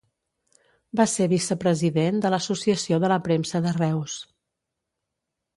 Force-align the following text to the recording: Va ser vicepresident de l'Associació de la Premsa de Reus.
Va 1.01 1.05
ser 1.11 1.27
vicepresident 1.33 2.17
de 2.25 2.33
l'Associació 2.35 3.01
de 3.05 3.13
la 3.15 3.21
Premsa 3.29 3.63
de 3.67 3.75
Reus. 3.81 4.17